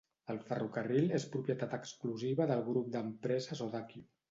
[0.33, 4.07] El ferrocarril és propietat exclusiva del grup d'empreses Odakyu.